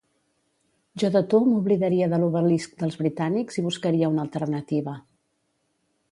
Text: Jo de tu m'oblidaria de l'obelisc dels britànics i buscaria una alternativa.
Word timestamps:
Jo 1.01 1.09
de 1.15 1.19
tu 1.33 1.41
m'oblidaria 1.49 2.07
de 2.13 2.19
l'obelisc 2.23 2.73
dels 2.79 2.97
britànics 3.01 3.59
i 3.63 3.65
buscaria 3.67 4.09
una 4.15 4.23
alternativa. 4.29 4.95